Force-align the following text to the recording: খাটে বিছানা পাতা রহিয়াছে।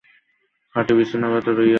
খাটে 0.75 0.93
বিছানা 0.93 1.27
পাতা 1.29 1.51
রহিয়াছে। 1.51 1.69